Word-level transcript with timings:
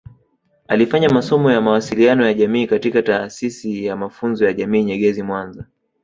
Alifanya 0.67 1.09
masomo 1.09 1.51
ya 1.51 1.61
mawasiliano 1.61 2.25
ya 2.25 2.33
jamii 2.33 2.67
katika 2.67 3.01
Taasisi 3.03 3.85
ya 3.85 3.95
mafunzo 3.95 4.45
ya 4.45 4.53
jamii 4.53 4.83
Nyegezi 4.83 5.23
mwanza 5.23 5.65